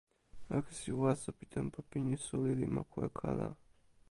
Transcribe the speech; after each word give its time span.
akesi 0.55 0.89
waso 1.01 1.27
pi 1.37 1.45
tenpo 1.53 1.79
pini 1.89 2.13
suli 2.25 2.51
li 2.59 2.67
moku 2.75 2.97
e 3.07 3.09
kala. 3.17 3.47